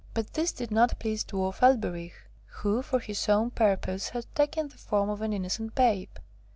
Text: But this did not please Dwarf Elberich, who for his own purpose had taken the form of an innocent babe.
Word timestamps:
But 0.15 0.33
this 0.33 0.51
did 0.51 0.71
not 0.71 0.97
please 0.97 1.23
Dwarf 1.23 1.59
Elberich, 1.61 2.15
who 2.47 2.81
for 2.81 2.97
his 2.97 3.29
own 3.29 3.51
purpose 3.51 4.09
had 4.09 4.25
taken 4.33 4.67
the 4.67 4.77
form 4.79 5.11
of 5.11 5.21
an 5.21 5.31
innocent 5.31 5.75
babe. 5.75 6.09